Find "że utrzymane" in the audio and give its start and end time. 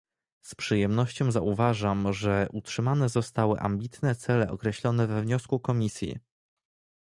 2.13-3.09